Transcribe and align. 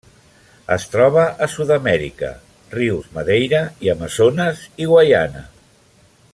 Es 0.75 0.85
troba 0.93 1.25
a 1.45 1.47
Sud-amèrica: 1.55 2.31
rius 2.77 3.13
Madeira 3.19 3.61
i 3.87 3.95
Amazones, 3.97 4.67
i 4.87 4.93
Guaiana. 4.95 5.49